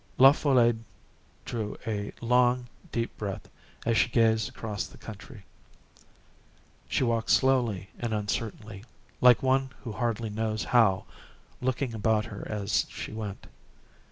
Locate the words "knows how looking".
10.31-11.93